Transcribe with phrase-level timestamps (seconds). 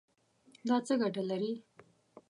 [0.67, 1.51] دا څه ګټه لري؟